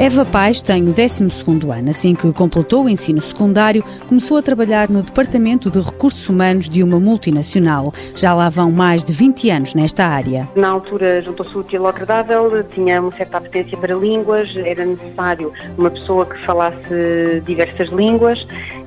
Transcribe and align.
Eva 0.00 0.24
Paz 0.24 0.62
tem 0.62 0.82
o 0.88 0.94
12 0.94 1.24
ano. 1.70 1.90
Assim 1.90 2.14
que 2.14 2.32
completou 2.32 2.84
o 2.84 2.88
ensino 2.88 3.20
secundário, 3.20 3.84
começou 4.08 4.38
a 4.38 4.42
trabalhar 4.42 4.88
no 4.88 5.02
Departamento 5.02 5.70
de 5.70 5.78
Recursos 5.78 6.26
Humanos 6.26 6.70
de 6.70 6.82
uma 6.82 6.98
multinacional. 6.98 7.92
Já 8.14 8.32
lá 8.32 8.48
vão 8.48 8.72
mais 8.72 9.04
de 9.04 9.12
20 9.12 9.50
anos 9.50 9.74
nesta 9.74 10.06
área. 10.06 10.48
Na 10.56 10.70
altura 10.70 11.20
juntou-se 11.20 11.54
útil 11.54 11.82
ao 11.82 11.88
agradável, 11.88 12.64
tinha 12.74 12.98
uma 13.02 13.14
certa 13.14 13.36
apetência 13.36 13.76
para 13.76 13.94
línguas, 13.94 14.48
era 14.56 14.86
necessário 14.86 15.52
uma 15.76 15.90
pessoa 15.90 16.24
que 16.24 16.46
falasse 16.46 17.42
diversas 17.44 17.90
línguas 17.90 18.38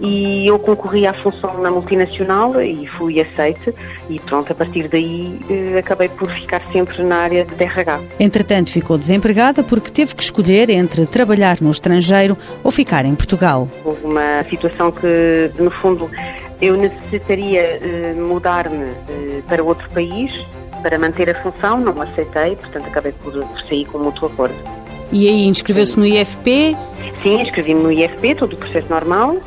e 0.01 0.47
eu 0.47 0.57
concorri 0.57 1.05
à 1.05 1.13
função 1.13 1.61
na 1.61 1.69
multinacional 1.69 2.59
e 2.59 2.87
fui 2.87 3.21
aceite 3.21 3.73
e 4.09 4.19
pronto, 4.19 4.51
a 4.51 4.55
partir 4.55 4.87
daí 4.87 5.39
eh, 5.49 5.77
acabei 5.77 6.09
por 6.09 6.29
ficar 6.31 6.61
sempre 6.71 7.01
na 7.03 7.17
área 7.17 7.45
de 7.45 7.63
RH. 7.63 8.01
Entretanto, 8.19 8.71
ficou 8.71 8.97
desempregada 8.97 9.63
porque 9.63 9.91
teve 9.91 10.15
que 10.15 10.23
escolher 10.23 10.69
entre 10.69 11.02
trabalhar 11.07 11.57
no 11.61 11.71
estrangeiro 11.71 12.37
ou 12.63 12.71
ficar 12.71 13.05
em 13.05 13.15
Portugal. 13.15 13.67
Houve 13.83 14.05
uma 14.05 14.43
situação 14.49 14.91
que, 14.91 15.51
no 15.57 15.71
fundo, 15.71 16.09
eu 16.61 16.77
necessitaria 16.77 17.61
eh, 17.61 18.13
mudar-me 18.15 18.85
eh, 18.85 19.41
para 19.47 19.63
outro 19.63 19.89
país 19.89 20.31
para 20.81 20.99
manter 20.99 21.29
a 21.29 21.41
função, 21.41 21.79
não 21.79 22.01
aceitei, 22.01 22.57
portanto 22.57 22.87
acabei 22.87 23.13
por, 23.13 23.33
sair 23.67 23.85
com 23.85 23.99
mútuo 23.99 24.27
acordo. 24.27 24.55
E 25.11 25.27
aí 25.27 25.47
inscreveu-se 25.47 25.97
no 25.97 26.05
IFP? 26.05 26.75
Sim, 27.21 27.41
inscrevi-me 27.41 27.83
no 27.83 27.91
IFP, 27.91 28.35
todo 28.35 28.53
o 28.53 28.57
processo 28.57 28.89
normal. 28.89 29.37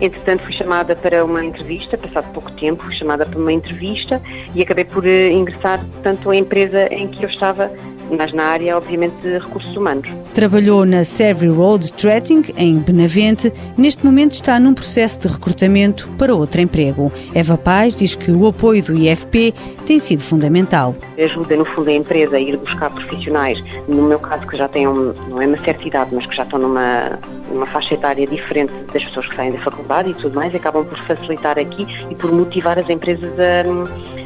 Entretanto, 0.00 0.42
fui 0.42 0.52
chamada 0.52 0.96
para 0.96 1.24
uma 1.24 1.44
entrevista, 1.44 1.96
passado 1.96 2.30
pouco 2.32 2.50
tempo, 2.52 2.82
fui 2.82 2.94
chamada 2.94 3.24
para 3.24 3.38
uma 3.38 3.52
entrevista 3.52 4.20
e 4.54 4.60
acabei 4.60 4.84
por 4.84 5.06
eh, 5.06 5.30
ingressar, 5.30 5.78
portanto, 5.78 6.28
a 6.30 6.36
empresa 6.36 6.92
em 6.92 7.06
que 7.06 7.24
eu 7.24 7.28
estava 7.28 7.70
mas 8.16 8.32
na 8.32 8.44
área, 8.44 8.76
obviamente, 8.76 9.14
de 9.22 9.38
recursos 9.38 9.76
humanos. 9.76 10.08
Trabalhou 10.34 10.84
na 10.84 11.04
Savvy 11.04 11.48
Road 11.48 11.92
Trading, 11.94 12.42
em 12.56 12.78
Benavente, 12.78 13.52
e 13.76 13.80
neste 13.80 14.04
momento 14.04 14.32
está 14.32 14.58
num 14.60 14.74
processo 14.74 15.20
de 15.20 15.28
recrutamento 15.28 16.08
para 16.18 16.34
outro 16.34 16.60
emprego. 16.60 17.10
Eva 17.34 17.56
Paz 17.56 17.94
diz 17.96 18.14
que 18.14 18.30
o 18.30 18.46
apoio 18.46 18.82
do 18.82 18.94
IFP 18.94 19.54
tem 19.86 19.98
sido 19.98 20.20
fundamental. 20.20 20.94
Ajuda, 21.18 21.56
no 21.56 21.64
fundo, 21.64 21.90
a 21.90 21.92
empresa 21.92 22.36
a 22.36 22.40
ir 22.40 22.56
buscar 22.56 22.90
profissionais, 22.90 23.62
no 23.88 24.02
meu 24.02 24.18
caso, 24.18 24.46
que 24.46 24.56
já 24.56 24.68
têm, 24.68 24.86
não 24.86 25.40
é 25.40 25.46
uma 25.46 25.58
certa 25.58 25.86
idade, 25.86 26.10
mas 26.14 26.26
que 26.26 26.36
já 26.36 26.42
estão 26.42 26.58
numa, 26.58 27.18
numa 27.50 27.66
faixa 27.66 27.94
etária 27.94 28.26
diferente 28.26 28.72
das 28.92 29.04
pessoas 29.04 29.26
que 29.26 29.36
saem 29.36 29.52
da 29.52 29.58
faculdade 29.58 30.10
e 30.10 30.14
tudo 30.14 30.34
mais, 30.34 30.54
acabam 30.54 30.84
por 30.84 30.98
facilitar 31.06 31.58
aqui 31.58 31.86
e 32.10 32.14
por 32.14 32.32
motivar 32.32 32.78
as 32.78 32.88
empresas 32.88 33.32
a, 33.38 33.64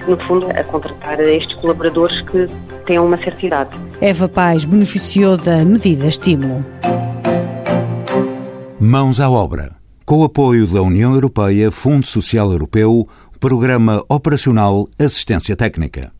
no 0.06 0.16
fundo, 0.26 0.48
a 0.50 0.64
contratar 0.64 1.20
estes 1.20 1.54
colaboradores 1.56 2.20
que 2.22 2.48
tenham 2.86 3.04
uma 3.06 3.18
certa 3.18 3.44
idade. 3.44 3.70
Eva 4.00 4.28
Paz 4.28 4.64
beneficiou 4.64 5.36
da 5.36 5.64
medida 5.64 6.06
estímulo. 6.06 6.64
Mãos 8.80 9.20
à 9.20 9.28
obra. 9.28 9.76
Com 10.04 10.18
o 10.18 10.24
apoio 10.24 10.66
da 10.66 10.80
União 10.80 11.12
Europeia, 11.14 11.70
Fundo 11.70 12.06
Social 12.06 12.52
Europeu, 12.52 13.08
Programa 13.40 14.04
Operacional 14.08 14.88
Assistência 14.98 15.56
Técnica. 15.56 16.12